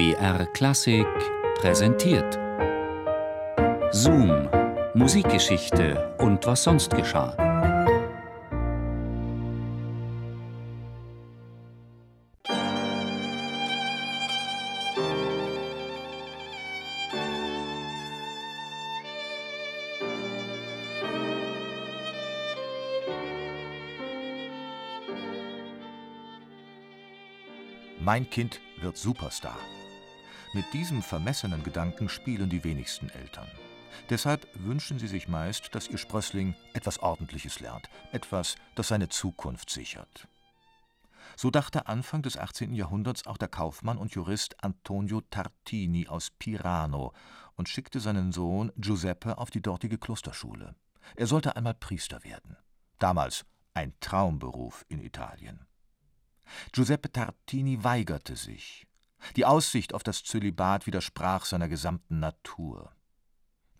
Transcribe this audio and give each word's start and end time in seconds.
BR 0.00 0.46
Klassik 0.54 1.06
präsentiert. 1.56 2.38
Zoom, 3.90 4.48
Musikgeschichte 4.94 6.14
und 6.16 6.46
was 6.46 6.62
sonst 6.62 6.96
geschah. 6.96 7.36
Mein 27.98 28.30
Kind 28.30 28.62
wird 28.80 28.96
Superstar. 28.96 29.58
Mit 30.52 30.72
diesem 30.72 31.00
vermessenen 31.00 31.62
Gedanken 31.62 32.08
spielen 32.08 32.50
die 32.50 32.64
wenigsten 32.64 33.08
Eltern. 33.10 33.46
Deshalb 34.08 34.48
wünschen 34.54 34.98
sie 34.98 35.06
sich 35.06 35.28
meist, 35.28 35.74
dass 35.76 35.86
ihr 35.86 35.98
Sprössling 35.98 36.56
etwas 36.72 36.98
Ordentliches 36.98 37.60
lernt, 37.60 37.88
etwas, 38.10 38.56
das 38.74 38.88
seine 38.88 39.08
Zukunft 39.08 39.70
sichert. 39.70 40.26
So 41.36 41.52
dachte 41.52 41.86
Anfang 41.86 42.22
des 42.22 42.36
18. 42.36 42.74
Jahrhunderts 42.74 43.28
auch 43.28 43.36
der 43.36 43.46
Kaufmann 43.46 43.96
und 43.96 44.12
Jurist 44.12 44.62
Antonio 44.64 45.20
Tartini 45.20 46.08
aus 46.08 46.30
Pirano 46.30 47.12
und 47.54 47.68
schickte 47.68 48.00
seinen 48.00 48.32
Sohn 48.32 48.72
Giuseppe 48.76 49.38
auf 49.38 49.50
die 49.50 49.62
dortige 49.62 49.98
Klosterschule. 49.98 50.74
Er 51.14 51.26
sollte 51.28 51.54
einmal 51.54 51.74
Priester 51.74 52.24
werden. 52.24 52.56
Damals 52.98 53.44
ein 53.72 53.94
Traumberuf 54.00 54.84
in 54.88 55.00
Italien. 55.00 55.66
Giuseppe 56.72 57.12
Tartini 57.12 57.84
weigerte 57.84 58.34
sich. 58.34 58.88
Die 59.36 59.44
Aussicht 59.44 59.94
auf 59.94 60.02
das 60.02 60.24
Zölibat 60.24 60.86
widersprach 60.86 61.44
seiner 61.44 61.68
gesamten 61.68 62.20
Natur. 62.20 62.92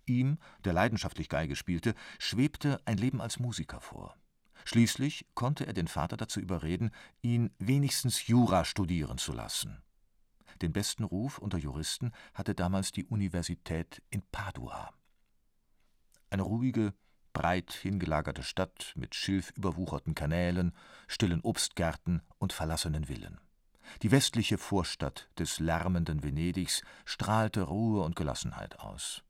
Ihm, 0.06 0.38
der 0.64 0.72
leidenschaftlich 0.72 1.28
Geige 1.28 1.56
spielte, 1.56 1.94
schwebte 2.18 2.80
ein 2.84 2.96
Leben 2.96 3.20
als 3.20 3.38
Musiker 3.38 3.80
vor. 3.80 4.16
Schließlich 4.64 5.26
konnte 5.34 5.66
er 5.66 5.72
den 5.72 5.88
Vater 5.88 6.16
dazu 6.16 6.40
überreden, 6.40 6.90
ihn 7.22 7.50
wenigstens 7.58 8.26
Jura 8.26 8.64
studieren 8.64 9.18
zu 9.18 9.32
lassen. 9.32 9.82
Den 10.62 10.72
besten 10.72 11.04
Ruf 11.04 11.38
unter 11.38 11.58
Juristen 11.58 12.12
hatte 12.34 12.54
damals 12.54 12.92
die 12.92 13.04
Universität 13.04 14.02
in 14.10 14.22
Padua. 14.30 14.92
Eine 16.28 16.42
ruhige, 16.42 16.92
breit 17.32 17.72
hingelagerte 17.72 18.42
Stadt 18.42 18.92
mit 18.96 19.14
schilfüberwucherten 19.14 20.14
Kanälen, 20.14 20.72
stillen 21.06 21.40
Obstgärten 21.40 22.22
und 22.38 22.52
verlassenen 22.52 23.06
Villen. 23.06 23.40
Die 24.02 24.10
westliche 24.10 24.58
Vorstadt 24.58 25.28
des 25.38 25.58
lärmenden 25.58 26.22
Venedigs 26.22 26.82
strahlte 27.04 27.62
Ruhe 27.62 28.02
und 28.02 28.16
Gelassenheit 28.16 28.80
aus. 28.80 29.22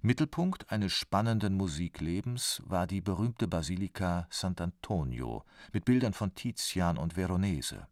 Mittelpunkt 0.00 0.70
eines 0.70 0.92
spannenden 0.92 1.54
Musiklebens 1.54 2.62
war 2.64 2.86
die 2.86 3.00
berühmte 3.00 3.48
Basilika 3.48 4.28
Sant'Antonio 4.30 5.42
mit 5.72 5.84
Bildern 5.84 6.12
von 6.12 6.34
Tizian 6.34 6.98
und 6.98 7.14
Veronese. 7.16 7.86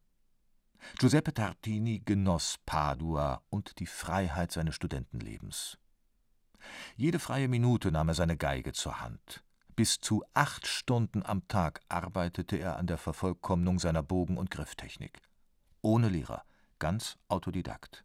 Giuseppe 0.99 1.35
Tartini 1.35 2.01
genoss 2.05 2.57
Padua 2.65 3.43
und 3.51 3.79
die 3.81 3.87
Freiheit 3.87 4.53
seines 4.53 4.75
Studentenlebens. 4.75 5.79
Jede 6.97 7.19
freie 7.19 7.49
Minute 7.49 7.91
nahm 7.91 8.09
er 8.09 8.15
seine 8.15 8.37
Geige 8.37 8.73
zur 8.73 9.01
Hand. 9.01 9.45
Bis 9.77 10.01
zu 10.01 10.25
acht 10.35 10.67
Stunden 10.67 11.23
am 11.25 11.47
Tag 11.49 11.81
arbeitete 11.89 12.57
er 12.57 12.77
an 12.77 12.87
der 12.87 12.99
Vervollkommnung 12.99 13.79
seiner 13.79 14.03
Bogen- 14.03 14.37
und 14.37 14.51
Grifftechnik. 14.51 15.21
Ohne 15.83 16.09
Lehrer, 16.09 16.45
ganz 16.79 17.17
Autodidakt. 17.29 18.05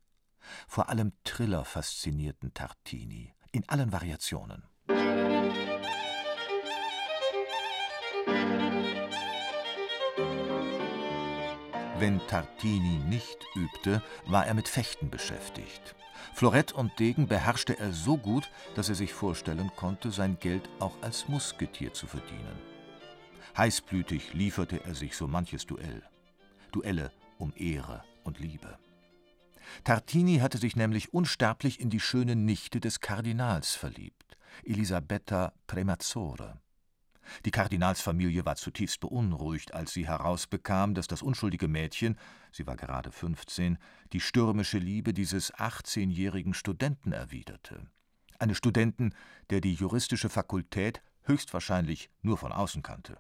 Vor 0.68 0.88
allem 0.90 1.12
Triller 1.24 1.66
faszinierten 1.66 2.54
Tartini, 2.54 3.34
in 3.52 3.68
allen 3.68 3.92
Variationen. 3.92 4.64
Wenn 11.98 12.20
Tartini 12.28 13.00
nicht 13.10 13.40
übte, 13.56 14.02
war 14.28 14.46
er 14.46 14.54
mit 14.54 14.70
Fechten 14.70 15.10
beschäftigt. 15.10 15.96
Florett 16.34 16.72
und 16.72 16.98
Degen 17.00 17.28
beherrschte 17.28 17.80
er 17.80 17.92
so 17.94 18.18
gut, 18.18 18.50
dass 18.76 18.90
er 18.90 18.96
sich 18.96 19.14
vorstellen 19.14 19.72
konnte, 19.76 20.12
sein 20.12 20.38
Geld 20.40 20.70
auch 20.80 21.02
als 21.02 21.28
Musketier 21.28 21.94
zu 21.94 22.08
verdienen. 22.08 22.60
Heißblütig 23.58 24.34
lieferte 24.34 24.84
er 24.84 24.96
sich 24.96 25.16
so 25.16 25.28
manches 25.28 25.66
Duell. 25.66 26.04
Duelle 26.72 27.12
um 27.38 27.54
Ehre 27.56 28.04
und 28.24 28.40
Liebe. 28.40 28.78
Tartini 29.84 30.38
hatte 30.38 30.58
sich 30.58 30.76
nämlich 30.76 31.14
unsterblich 31.14 31.80
in 31.80 31.90
die 31.90 32.00
schöne 32.00 32.36
Nichte 32.36 32.80
des 32.80 33.00
Kardinals 33.00 33.76
verliebt, 33.76 34.38
Elisabetta 34.64 35.54
Premazzore. 35.68 36.60
Die 37.44 37.52
Kardinalsfamilie 37.52 38.46
war 38.46 38.56
zutiefst 38.56 39.00
beunruhigt, 39.00 39.74
als 39.74 39.94
sie 39.94 40.08
herausbekam, 40.08 40.94
dass 40.94 41.08
das 41.08 41.22
unschuldige 41.22 41.68
Mädchen, 41.68 42.18
sie 42.52 42.68
war 42.68 42.76
gerade 42.76 43.12
15, 43.12 43.78
die 44.14 44.22
stürmische 44.22 44.78
Liebe 44.78 45.14
dieses 45.14 45.54
18-jährigen 45.56 46.54
Studenten 46.54 47.12
erwiderte. 47.12 47.88
Eine 48.38 48.56
Studenten, 48.56 49.14
der 49.50 49.62
die 49.62 49.74
juristische 49.74 50.30
Fakultät 50.30 51.02
höchstwahrscheinlich 51.24 52.10
nur 52.22 52.38
von 52.38 52.52
außen 52.52 52.84
kannte. 52.84 53.18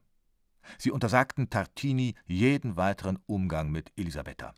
Sie 0.77 0.91
untersagten 0.91 1.49
Tartini 1.49 2.15
jeden 2.25 2.77
weiteren 2.77 3.19
Umgang 3.25 3.71
mit 3.71 3.91
Elisabetta. 3.95 4.53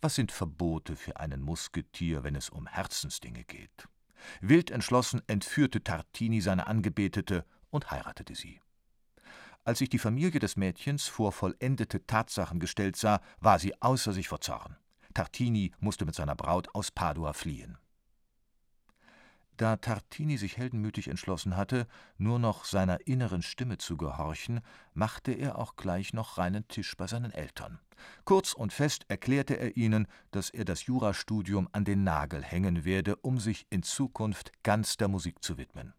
Was 0.00 0.16
sind 0.16 0.32
Verbote 0.32 0.96
für 0.96 1.18
einen 1.20 1.42
Musketier, 1.42 2.24
wenn 2.24 2.34
es 2.34 2.50
um 2.50 2.66
Herzensdinge 2.66 3.44
geht? 3.44 3.88
Wild 4.40 4.70
entschlossen 4.70 5.22
entführte 5.26 5.82
Tartini 5.82 6.40
seine 6.40 6.66
Angebetete 6.66 7.44
und 7.70 7.90
heiratete 7.90 8.34
sie. 8.34 8.60
Als 9.64 9.78
sich 9.78 9.88
die 9.88 9.98
Familie 9.98 10.40
des 10.40 10.56
Mädchens 10.56 11.06
vor 11.06 11.30
vollendete 11.30 12.04
Tatsachen 12.04 12.58
gestellt 12.58 12.96
sah, 12.96 13.20
war 13.40 13.60
sie 13.60 13.80
außer 13.80 14.12
sich 14.12 14.26
vor 14.26 14.40
Zorn. 14.40 14.76
Tartini 15.14 15.72
musste 15.78 16.04
mit 16.04 16.14
seiner 16.14 16.34
Braut 16.34 16.74
aus 16.74 16.90
Padua 16.90 17.32
fliehen. 17.32 17.78
Da 19.62 19.76
Tartini 19.76 20.38
sich 20.38 20.56
heldenmütig 20.56 21.06
entschlossen 21.06 21.56
hatte, 21.56 21.86
nur 22.18 22.40
noch 22.40 22.64
seiner 22.64 23.06
inneren 23.06 23.42
Stimme 23.42 23.78
zu 23.78 23.96
gehorchen, 23.96 24.60
machte 24.92 25.30
er 25.30 25.56
auch 25.56 25.76
gleich 25.76 26.12
noch 26.12 26.36
reinen 26.36 26.66
Tisch 26.66 26.96
bei 26.96 27.06
seinen 27.06 27.30
Eltern. 27.30 27.78
Kurz 28.24 28.54
und 28.54 28.72
fest 28.72 29.04
erklärte 29.06 29.54
er 29.54 29.76
ihnen, 29.76 30.08
dass 30.32 30.50
er 30.50 30.64
das 30.64 30.86
Jurastudium 30.86 31.68
an 31.70 31.84
den 31.84 32.02
Nagel 32.02 32.42
hängen 32.42 32.84
werde, 32.84 33.14
um 33.14 33.38
sich 33.38 33.68
in 33.70 33.84
Zukunft 33.84 34.50
ganz 34.64 34.96
der 34.96 35.06
Musik 35.06 35.44
zu 35.44 35.58
widmen. 35.58 35.94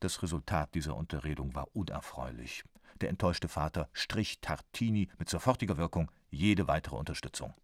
Das 0.00 0.22
Resultat 0.22 0.74
dieser 0.74 0.96
Unterredung 0.96 1.54
war 1.54 1.74
unerfreulich. 1.74 2.62
Der 3.00 3.08
enttäuschte 3.08 3.48
Vater 3.48 3.88
strich 3.94 4.42
Tartini 4.42 5.08
mit 5.18 5.30
sofortiger 5.30 5.78
Wirkung 5.78 6.10
jede 6.28 6.68
weitere 6.68 6.96
Unterstützung. 6.96 7.54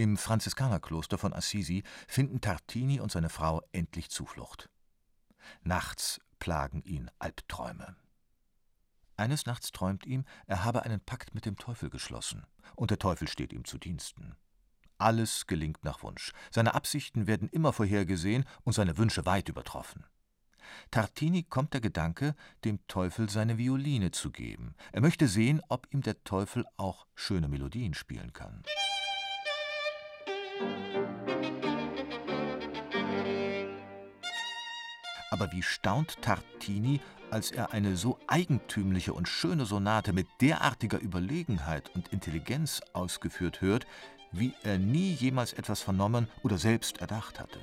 Im 0.00 0.16
Franziskanerkloster 0.16 1.18
von 1.18 1.34
Assisi 1.34 1.82
finden 2.08 2.40
Tartini 2.40 3.00
und 3.00 3.12
seine 3.12 3.28
Frau 3.28 3.60
endlich 3.70 4.08
Zuflucht. 4.08 4.70
Nachts 5.62 6.22
plagen 6.38 6.80
ihn 6.84 7.10
Albträume. 7.18 7.96
Eines 9.18 9.44
Nachts 9.44 9.72
träumt 9.72 10.06
ihm, 10.06 10.24
er 10.46 10.64
habe 10.64 10.84
einen 10.84 11.00
Pakt 11.00 11.34
mit 11.34 11.44
dem 11.44 11.58
Teufel 11.58 11.90
geschlossen, 11.90 12.46
und 12.76 12.90
der 12.90 12.98
Teufel 12.98 13.28
steht 13.28 13.52
ihm 13.52 13.66
zu 13.66 13.76
Diensten. 13.76 14.36
Alles 14.96 15.46
gelingt 15.46 15.84
nach 15.84 16.02
Wunsch. 16.02 16.32
Seine 16.50 16.72
Absichten 16.72 17.26
werden 17.26 17.50
immer 17.50 17.74
vorhergesehen 17.74 18.46
und 18.62 18.72
seine 18.72 18.96
Wünsche 18.96 19.26
weit 19.26 19.50
übertroffen. 19.50 20.06
Tartini 20.90 21.42
kommt 21.42 21.74
der 21.74 21.82
Gedanke, 21.82 22.34
dem 22.64 22.78
Teufel 22.86 23.28
seine 23.28 23.58
Violine 23.58 24.12
zu 24.12 24.30
geben. 24.30 24.76
Er 24.92 25.02
möchte 25.02 25.28
sehen, 25.28 25.60
ob 25.68 25.86
ihm 25.92 26.00
der 26.00 26.24
Teufel 26.24 26.64
auch 26.78 27.06
schöne 27.14 27.48
Melodien 27.48 27.92
spielen 27.92 28.32
kann. 28.32 28.62
Aber 35.30 35.52
wie 35.52 35.62
staunt 35.62 36.20
Tartini, 36.22 37.00
als 37.30 37.50
er 37.50 37.72
eine 37.72 37.96
so 37.96 38.18
eigentümliche 38.26 39.14
und 39.14 39.28
schöne 39.28 39.64
Sonate 39.64 40.12
mit 40.12 40.26
derartiger 40.40 41.00
Überlegenheit 41.00 41.88
und 41.94 42.08
Intelligenz 42.08 42.82
ausgeführt 42.92 43.60
hört, 43.60 43.86
wie 44.32 44.52
er 44.62 44.78
nie 44.78 45.12
jemals 45.12 45.52
etwas 45.52 45.80
vernommen 45.80 46.28
oder 46.42 46.58
selbst 46.58 46.98
erdacht 46.98 47.40
hatte. 47.40 47.60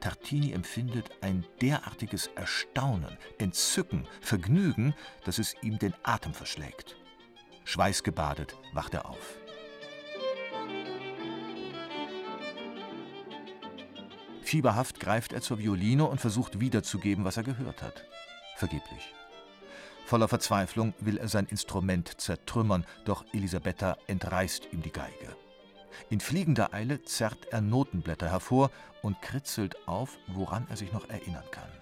Tartini 0.00 0.52
empfindet 0.52 1.10
ein 1.20 1.46
derartiges 1.60 2.26
Erstaunen, 2.34 3.16
Entzücken, 3.38 4.06
Vergnügen, 4.20 4.94
dass 5.24 5.38
es 5.38 5.54
ihm 5.62 5.78
den 5.78 5.94
Atem 6.02 6.34
verschlägt. 6.34 6.96
Schweißgebadet 7.64 8.56
wacht 8.72 8.94
er 8.94 9.08
auf. 9.08 9.43
Fieberhaft 14.54 15.00
greift 15.00 15.32
er 15.32 15.40
zur 15.40 15.58
Violine 15.58 16.04
und 16.04 16.20
versucht 16.20 16.60
wiederzugeben, 16.60 17.24
was 17.24 17.36
er 17.36 17.42
gehört 17.42 17.82
hat. 17.82 18.04
Vergeblich. 18.54 19.12
Voller 20.06 20.28
Verzweiflung 20.28 20.94
will 21.00 21.16
er 21.16 21.26
sein 21.26 21.46
Instrument 21.46 22.20
zertrümmern, 22.20 22.86
doch 23.04 23.24
Elisabetta 23.32 23.96
entreißt 24.06 24.68
ihm 24.70 24.80
die 24.80 24.92
Geige. 24.92 25.36
In 26.08 26.20
fliegender 26.20 26.72
Eile 26.72 27.02
zerrt 27.02 27.48
er 27.50 27.62
Notenblätter 27.62 28.30
hervor 28.30 28.70
und 29.02 29.20
kritzelt 29.20 29.88
auf, 29.88 30.18
woran 30.28 30.68
er 30.70 30.76
sich 30.76 30.92
noch 30.92 31.08
erinnern 31.08 31.50
kann. 31.50 31.72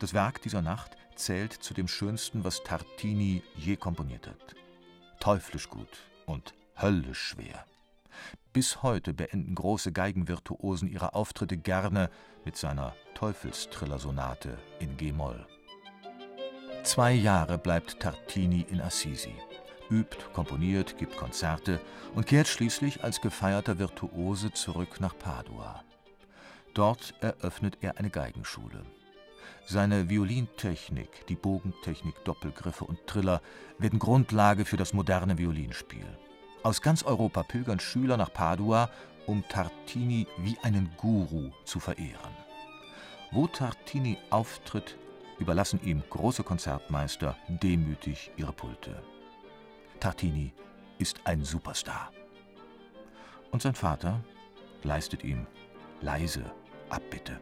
Das 0.00 0.14
Werk 0.14 0.42
dieser 0.42 0.60
Nacht 0.60 0.96
zählt 1.14 1.52
zu 1.52 1.72
dem 1.72 1.86
schönsten, 1.86 2.42
was 2.42 2.64
Tartini 2.64 3.44
je 3.54 3.76
komponiert 3.76 4.26
hat. 4.26 4.56
Teuflisch 5.20 5.68
gut 5.68 6.00
und 6.26 6.52
höllisch 6.76 7.20
schwer. 7.20 7.64
Bis 8.52 8.82
heute 8.82 9.14
beenden 9.14 9.54
große 9.54 9.92
Geigenvirtuosen 9.92 10.88
ihre 10.88 11.14
Auftritte 11.14 11.56
gerne 11.56 12.10
mit 12.44 12.56
seiner 12.56 12.94
Teufelstrillersonate 13.14 14.58
in 14.78 14.96
G-Moll. 14.96 15.46
Zwei 16.82 17.12
Jahre 17.12 17.58
bleibt 17.58 18.00
Tartini 18.00 18.66
in 18.68 18.80
Assisi, 18.80 19.34
übt, 19.90 20.18
komponiert, 20.32 20.98
gibt 20.98 21.16
Konzerte 21.16 21.80
und 22.14 22.26
kehrt 22.26 22.48
schließlich 22.48 23.04
als 23.04 23.20
gefeierter 23.20 23.78
Virtuose 23.78 24.52
zurück 24.52 25.00
nach 25.00 25.16
Padua. 25.16 25.84
Dort 26.74 27.14
eröffnet 27.20 27.78
er 27.82 27.98
eine 27.98 28.10
Geigenschule. 28.10 28.84
Seine 29.64 30.10
Violintechnik, 30.10 31.26
die 31.28 31.36
Bogentechnik, 31.36 32.24
Doppelgriffe 32.24 32.84
und 32.84 33.06
Triller 33.06 33.40
werden 33.78 33.98
Grundlage 33.98 34.64
für 34.64 34.76
das 34.76 34.92
moderne 34.92 35.38
Violinspiel. 35.38 36.06
Aus 36.62 36.80
ganz 36.80 37.02
Europa 37.02 37.42
pilgern 37.42 37.80
Schüler 37.80 38.16
nach 38.16 38.32
Padua, 38.32 38.88
um 39.26 39.46
Tartini 39.48 40.26
wie 40.38 40.56
einen 40.62 40.90
Guru 40.96 41.50
zu 41.64 41.80
verehren. 41.80 42.36
Wo 43.32 43.46
Tartini 43.46 44.18
auftritt, 44.30 44.96
überlassen 45.38 45.80
ihm 45.82 46.02
große 46.08 46.44
Konzertmeister 46.44 47.36
demütig 47.48 48.30
ihre 48.36 48.52
Pulte. 48.52 49.02
Tartini 49.98 50.52
ist 50.98 51.20
ein 51.24 51.44
Superstar. 51.44 52.12
Und 53.50 53.62
sein 53.62 53.74
Vater 53.74 54.20
leistet 54.84 55.24
ihm 55.24 55.46
leise 56.00 56.44
Abbitte. 56.90 57.40